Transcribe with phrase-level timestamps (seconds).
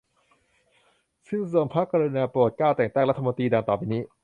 [1.27, 4.01] จึงทรงพระกรุณาโปรดเกล้า แต่งตั้งรัฐมนตรี ดังต่อไปนี้